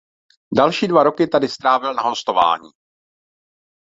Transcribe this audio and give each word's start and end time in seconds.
Další 0.57 0.87
dva 0.87 1.03
roky 1.03 1.27
tedy 1.27 1.47
strávil 1.47 1.93
na 1.93 2.03
hostování. 2.03 2.69